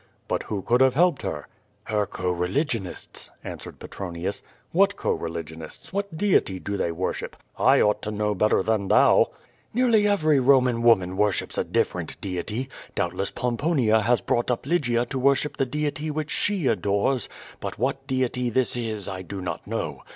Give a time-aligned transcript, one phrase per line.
[0.27, 1.47] "But who could have helped her?"
[1.83, 4.41] "Her co religionists," answered Petronius.
[4.71, 5.93] "What co religionists?
[5.93, 7.37] What deity do they worship?
[7.57, 9.27] 1 ought to know better than thou."
[9.75, 12.67] "Nearly every Boman woman worships a different deity.
[12.95, 17.29] Doubtless Pomponia has brought up Lygia to worship the deity which she adores,
[17.59, 20.01] but what deity this is I do not know.